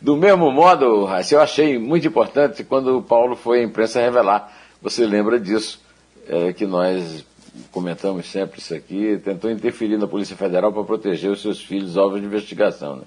Do 0.00 0.14
mesmo 0.14 0.50
modo, 0.52 1.08
eu 1.30 1.40
achei 1.40 1.78
muito 1.78 2.06
importante 2.06 2.62
quando 2.64 2.98
o 2.98 3.02
Paulo 3.02 3.34
foi 3.34 3.60
à 3.60 3.62
imprensa 3.62 4.00
revelar. 4.00 4.52
Você 4.82 5.06
lembra 5.06 5.40
disso, 5.40 5.80
é, 6.28 6.52
que 6.52 6.66
nós 6.66 7.24
comentamos 7.72 8.30
sempre 8.30 8.60
isso 8.60 8.74
aqui, 8.74 9.18
tentou 9.24 9.50
interferir 9.50 9.96
na 9.96 10.06
Polícia 10.06 10.36
Federal 10.36 10.72
para 10.72 10.84
proteger 10.84 11.30
os 11.30 11.40
seus 11.40 11.62
filhos 11.62 11.96
alvos 11.96 12.20
de 12.20 12.26
investigação. 12.26 12.96
Né? 12.96 13.04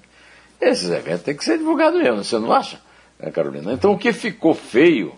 Esses 0.60 0.90
eventos 0.90 1.22
têm 1.22 1.36
que 1.36 1.44
ser 1.44 1.58
divulgados 1.58 2.02
mesmo, 2.02 2.24
você 2.24 2.38
não 2.38 2.52
acha, 2.52 2.80
né, 3.18 3.30
Carolina? 3.30 3.72
Então 3.72 3.92
o 3.92 3.98
que 3.98 4.12
ficou 4.12 4.54
feio 4.54 5.14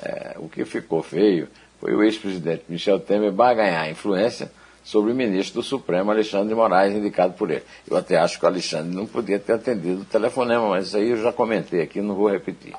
é, 0.00 0.34
o 0.36 0.48
que 0.48 0.64
ficou 0.64 1.02
feio 1.02 1.48
foi 1.80 1.94
o 1.94 2.02
ex-presidente 2.02 2.64
Michel 2.68 3.00
Temer 3.00 3.32
barganhar 3.32 3.90
influência 3.90 4.50
sobre 4.84 5.12
o 5.12 5.14
ministro 5.14 5.60
do 5.60 5.62
Supremo, 5.62 6.10
Alexandre 6.10 6.54
Moraes, 6.54 6.94
indicado 6.94 7.34
por 7.34 7.50
ele. 7.50 7.62
Eu 7.88 7.96
até 7.96 8.16
acho 8.16 8.38
que 8.38 8.44
o 8.44 8.48
Alexandre 8.48 8.94
não 8.94 9.06
podia 9.06 9.38
ter 9.38 9.54
atendido 9.54 10.02
o 10.02 10.04
telefonema, 10.04 10.68
mas 10.68 10.88
isso 10.88 10.96
aí 10.96 11.10
eu 11.10 11.22
já 11.22 11.32
comentei 11.32 11.82
aqui, 11.82 12.00
não 12.00 12.14
vou 12.14 12.28
repetir. 12.28 12.74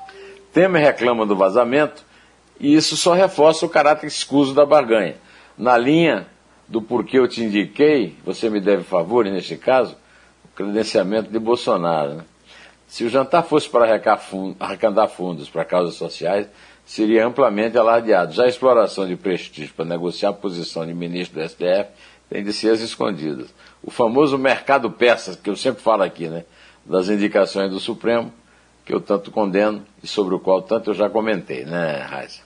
Temer 0.52 0.82
reclama 0.82 1.26
do 1.26 1.34
vazamento 1.34 2.04
e 2.60 2.74
isso 2.74 2.96
só 2.96 3.14
reforça 3.14 3.66
o 3.66 3.68
caráter 3.68 4.06
escuso 4.06 4.54
da 4.54 4.64
barganha. 4.64 5.16
Na 5.56 5.76
linha 5.76 6.26
do 6.68 6.80
porquê 6.80 7.18
eu 7.18 7.28
te 7.28 7.42
indiquei, 7.42 8.16
você 8.24 8.48
me 8.48 8.60
deve 8.60 8.84
favor, 8.84 9.24
neste 9.24 9.56
caso, 9.56 9.96
o 10.44 10.48
credenciamento 10.54 11.30
de 11.30 11.38
Bolsonaro. 11.38 12.14
Né? 12.14 12.24
Se 12.86 13.04
o 13.04 13.08
jantar 13.08 13.42
fosse 13.42 13.68
para 13.68 13.84
arrecadar 14.60 15.08
fundos 15.08 15.48
para 15.48 15.64
causas 15.64 15.94
sociais, 15.94 16.46
seria 16.84 17.26
amplamente 17.26 17.78
alardeado. 17.78 18.32
Já 18.32 18.44
a 18.44 18.48
exploração 18.48 19.06
de 19.06 19.16
prestígio 19.16 19.74
para 19.74 19.84
negociar 19.84 20.30
a 20.30 20.32
posição 20.32 20.86
de 20.86 20.94
ministro 20.94 21.40
do 21.40 21.48
STF 21.48 21.86
tem 22.28 22.42
de 22.42 22.52
ser 22.52 22.70
as 22.70 22.80
escondidas. 22.80 23.48
O 23.82 23.90
famoso 23.90 24.38
mercado 24.38 24.90
peças, 24.90 25.36
que 25.36 25.48
eu 25.50 25.56
sempre 25.56 25.82
falo 25.82 26.02
aqui, 26.02 26.28
né, 26.28 26.44
das 26.84 27.08
indicações 27.08 27.70
do 27.70 27.80
Supremo, 27.80 28.32
que 28.84 28.92
eu 28.92 29.00
tanto 29.00 29.30
condeno 29.30 29.84
e 30.02 30.06
sobre 30.06 30.34
o 30.34 30.38
qual 30.38 30.60
tanto 30.62 30.90
eu 30.90 30.94
já 30.94 31.08
comentei, 31.08 31.64
né, 31.64 32.06
Raíssa? 32.08 32.42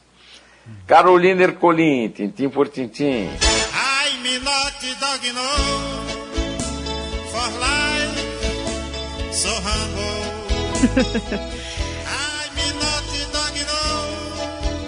Carolina 0.86 1.42
Ercolim, 1.42 2.08
tintim 2.10 2.48
por 2.48 2.68
tintim. 2.68 3.28
naughty 4.44 4.94
doggy 5.00 5.32
no, 5.32 5.48
for 7.30 7.50
life 7.58 8.18
so 9.32 9.48
humble. 9.66 10.18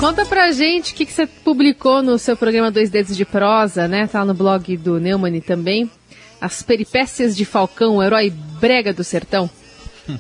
Conta 0.01 0.25
pra 0.25 0.51
gente 0.51 0.95
o 0.95 0.97
que, 0.97 1.05
que 1.05 1.13
você 1.13 1.27
publicou 1.27 2.03
no 2.03 2.19
seu 2.19 2.35
programa 2.35 2.71
Dois 2.71 2.89
Dedos 2.89 3.15
de 3.15 3.27
Prosa, 3.27 3.87
né? 3.87 4.07
Tá 4.07 4.25
no 4.25 4.33
blog 4.33 4.75
do 4.79 4.99
Neumann 4.99 5.43
também. 5.43 5.91
As 6.41 6.63
peripécias 6.63 7.37
de 7.37 7.45
Falcão, 7.45 7.97
o 7.97 8.03
herói 8.03 8.31
brega 8.31 8.95
do 8.95 9.05
sertão. 9.05 9.51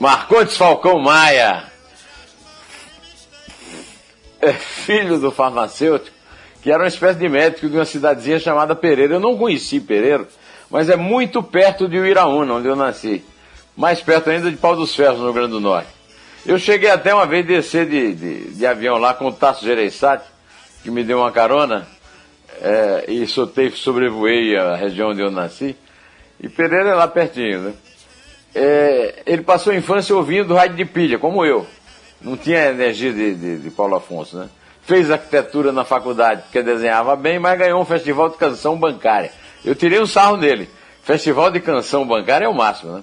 Marcondes 0.00 0.56
Falcão 0.56 0.98
Maia, 1.00 1.64
é 4.40 4.54
filho 4.54 5.18
do 5.18 5.30
farmacêutico, 5.30 6.16
que 6.62 6.70
era 6.70 6.84
uma 6.84 6.88
espécie 6.88 7.18
de 7.18 7.28
médico 7.28 7.68
de 7.68 7.76
uma 7.76 7.84
cidadezinha 7.84 8.40
chamada 8.40 8.74
Pereira. 8.74 9.16
Eu 9.16 9.20
não 9.20 9.36
conheci 9.36 9.78
Pereira, 9.78 10.26
mas 10.70 10.88
é 10.88 10.96
muito 10.96 11.42
perto 11.42 11.86
de 11.86 11.98
Uiraúna, 11.98 12.54
onde 12.54 12.68
eu 12.68 12.74
nasci. 12.74 13.22
Mais 13.76 14.00
perto 14.00 14.30
ainda 14.30 14.50
de 14.50 14.56
Pau 14.56 14.74
dos 14.74 14.96
Ferros, 14.96 15.18
no 15.18 15.24
Rio 15.24 15.34
Grande 15.34 15.50
do 15.50 15.60
Norte. 15.60 16.01
Eu 16.44 16.58
cheguei 16.58 16.90
até 16.90 17.14
uma 17.14 17.24
vez 17.24 17.46
descer 17.46 17.86
de, 17.86 18.14
de, 18.14 18.54
de 18.54 18.66
avião 18.66 18.98
lá 18.98 19.14
com 19.14 19.26
o 19.26 19.32
Tasso 19.32 19.64
Gereissati, 19.64 20.24
que 20.82 20.90
me 20.90 21.04
deu 21.04 21.18
uma 21.18 21.30
carona, 21.30 21.86
é, 22.60 23.04
e 23.06 23.26
soltei, 23.28 23.70
sobrevoei 23.70 24.56
a 24.56 24.74
região 24.74 25.10
onde 25.10 25.20
eu 25.20 25.30
nasci. 25.30 25.76
E 26.40 26.48
Pereira 26.48 26.90
é 26.90 26.94
lá 26.94 27.06
pertinho, 27.06 27.60
né? 27.60 27.74
É, 28.54 29.22
ele 29.24 29.42
passou 29.42 29.72
a 29.72 29.76
infância 29.76 30.14
ouvindo 30.14 30.54
rádio 30.54 30.76
de 30.76 30.84
pilha, 30.84 31.16
como 31.16 31.44
eu. 31.44 31.64
Não 32.20 32.36
tinha 32.36 32.70
energia 32.70 33.12
de, 33.12 33.34
de, 33.34 33.58
de, 33.58 33.70
Paulo 33.70 33.94
Afonso, 33.94 34.36
né? 34.36 34.48
Fez 34.82 35.12
arquitetura 35.12 35.70
na 35.70 35.84
faculdade, 35.84 36.42
porque 36.42 36.60
desenhava 36.60 37.14
bem, 37.14 37.38
mas 37.38 37.56
ganhou 37.56 37.80
um 37.80 37.84
festival 37.84 38.28
de 38.28 38.36
canção 38.36 38.76
bancária. 38.76 39.30
Eu 39.64 39.76
tirei 39.76 40.00
um 40.00 40.06
sarro 40.06 40.36
nele. 40.36 40.68
Festival 41.04 41.52
de 41.52 41.60
canção 41.60 42.04
bancária 42.04 42.46
é 42.46 42.48
o 42.48 42.54
máximo, 42.54 42.96
né? 42.96 43.02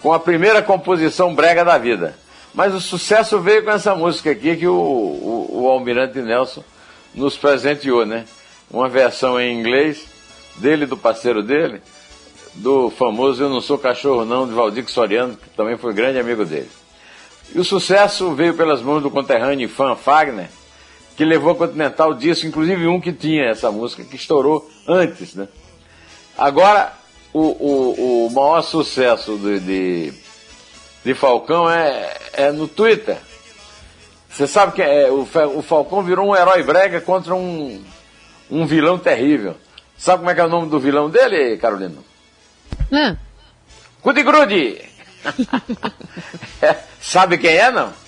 Com 0.00 0.12
a 0.12 0.18
primeira 0.18 0.62
composição 0.62 1.34
brega 1.34 1.64
da 1.64 1.76
vida. 1.76 2.21
Mas 2.54 2.74
o 2.74 2.80
sucesso 2.80 3.40
veio 3.40 3.64
com 3.64 3.70
essa 3.70 3.94
música 3.94 4.30
aqui 4.30 4.56
que 4.56 4.66
o, 4.66 4.74
o, 4.74 5.62
o 5.62 5.68
Almirante 5.68 6.20
Nelson 6.20 6.62
nos 7.14 7.36
presenteou, 7.36 8.04
né? 8.04 8.26
Uma 8.70 8.88
versão 8.88 9.40
em 9.40 9.58
inglês 9.58 10.06
dele, 10.56 10.84
do 10.84 10.96
parceiro 10.96 11.42
dele, 11.42 11.80
do 12.54 12.90
famoso 12.90 13.42
Eu 13.42 13.48
Não 13.48 13.60
Sou 13.60 13.78
Cachorro 13.78 14.24
Não, 14.24 14.46
de 14.46 14.52
Valdir 14.52 14.88
Soriano, 14.88 15.36
que 15.36 15.48
também 15.50 15.76
foi 15.76 15.94
grande 15.94 16.18
amigo 16.18 16.44
dele. 16.44 16.68
E 17.54 17.58
o 17.58 17.64
sucesso 17.64 18.32
veio 18.34 18.54
pelas 18.54 18.82
mãos 18.82 19.02
do 19.02 19.10
conterrâneo 19.10 19.68
Fan 19.68 19.94
Fagner, 19.96 20.48
que 21.16 21.24
levou 21.24 21.52
a 21.52 21.56
Continental 21.56 22.14
disco, 22.14 22.46
inclusive 22.46 22.86
um 22.86 23.00
que 23.00 23.12
tinha 23.12 23.44
essa 23.44 23.70
música, 23.70 24.04
que 24.04 24.16
estourou 24.16 24.70
antes, 24.86 25.34
né? 25.34 25.48
Agora, 26.36 26.92
o, 27.32 27.40
o, 27.40 28.26
o 28.26 28.30
maior 28.30 28.62
sucesso 28.62 29.36
de, 29.36 29.60
de 29.60 30.21
de 31.04 31.14
Falcão 31.14 31.70
é, 31.70 32.16
é 32.32 32.52
no 32.52 32.68
Twitter. 32.68 33.18
Você 34.30 34.46
sabe 34.46 34.72
que 34.72 34.82
é, 34.82 35.10
o, 35.10 35.28
o 35.56 35.62
Falcão 35.62 36.02
virou 36.02 36.28
um 36.28 36.36
herói 36.36 36.62
brega 36.62 37.00
contra 37.00 37.34
um, 37.34 37.84
um 38.50 38.66
vilão 38.66 38.98
terrível. 38.98 39.56
Sabe 39.98 40.18
como 40.18 40.30
é 40.30 40.34
que 40.34 40.40
é 40.40 40.44
o 40.44 40.48
nome 40.48 40.68
do 40.68 40.80
vilão 40.80 41.10
dele, 41.10 41.56
Carolina? 41.58 41.98
Hã? 42.90 43.16
Cudigrude! 44.00 44.80
sabe 47.00 47.38
quem 47.38 47.56
é, 47.56 47.70
não? 47.70 48.01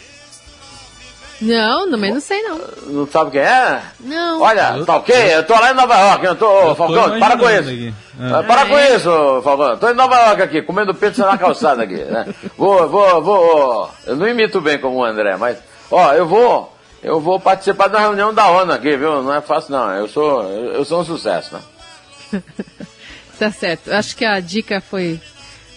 Não, 1.41 1.91
também 1.91 2.13
não 2.13 2.21
sei 2.21 2.43
não. 2.43 2.59
Não 2.87 3.07
sabe 3.07 3.33
quem 3.33 3.41
é? 3.41 3.83
Não. 4.01 4.41
Olha, 4.41 4.85
tá 4.85 4.97
ok? 4.97 5.15
Eu 5.35 5.45
tô 5.45 5.55
lá 5.55 5.73
em 5.73 5.75
Nova 5.75 5.95
York, 5.99 6.25
eu 6.25 6.37
tô, 6.37 6.69
eu 6.69 6.75
Falcão, 6.75 7.11
tô 7.11 7.19
para 7.19 7.37
com 7.37 7.51
isso. 7.51 7.95
É. 8.21 8.43
Para 8.43 8.63
ah, 8.63 8.67
com 8.67 8.79
é? 8.79 8.97
isso, 8.97 9.43
Falcão. 9.43 9.77
Tô 9.77 9.91
em 9.91 9.95
Nova 9.95 10.17
York 10.17 10.43
aqui, 10.43 10.63
comendo 10.63 10.95
pizza 10.95 11.27
na 11.27 11.37
calçada 11.37 11.83
aqui, 11.83 11.97
né? 11.97 12.27
Vou, 12.57 12.89
vou, 12.89 13.23
vou. 13.23 13.91
Eu 14.07 14.17
não 14.17 14.29
imito 14.29 14.61
bem 14.61 14.79
como 14.79 14.99
o 14.99 15.05
André, 15.05 15.37
mas, 15.37 15.59
ó, 15.91 16.13
eu 16.13 16.27
vou, 16.27 16.73
eu 17.03 17.21
vou 17.21 17.41
participar 17.41 17.89
da 17.89 17.99
reunião 17.99 18.33
da 18.33 18.49
ONU 18.49 18.73
aqui, 18.73 18.97
viu? 18.97 19.23
Não 19.23 19.35
é 19.35 19.41
fácil 19.41 19.73
não. 19.73 19.93
Eu 19.93 20.09
sou, 20.09 20.43
eu 20.43 20.85
sou 20.85 21.01
um 21.01 21.05
sucesso, 21.05 21.55
né? 21.55 22.41
tá 23.39 23.51
certo. 23.51 23.93
Acho 23.93 24.17
que 24.17 24.25
a 24.25 24.39
dica 24.39 24.81
foi, 24.81 25.21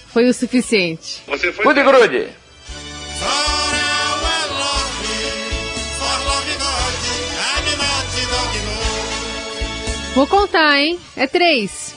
foi 0.07 0.29
o 0.29 0.33
suficiente. 0.33 1.23
Você 1.27 1.51
foi. 1.51 1.65
Cuide, 1.65 1.83
grude. 1.83 2.29
Vou 10.17 10.25
contar, 10.25 10.79
hein? 10.79 10.99
É 11.15 11.27
três. 11.27 11.93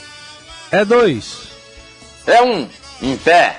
É 0.71 0.85
dois. 0.85 1.49
É 2.27 2.43
um. 2.43 2.69
Em 3.01 3.17
pé. 3.17 3.59